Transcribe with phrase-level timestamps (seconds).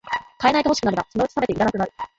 [0.39, 1.93] 買えないと欲しくなるが、そのうちさめていらなくなる